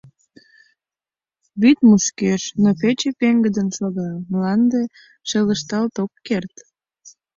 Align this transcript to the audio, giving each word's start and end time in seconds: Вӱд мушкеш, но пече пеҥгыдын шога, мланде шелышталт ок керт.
Вӱд 1.61 1.77
мушкеш, 1.87 2.43
но 2.61 2.69
пече 2.81 3.09
пеҥгыдын 3.19 3.69
шога, 3.77 4.09
мланде 4.31 4.81
шелышталт 5.29 5.95
ок 6.03 6.13
керт. 6.27 6.55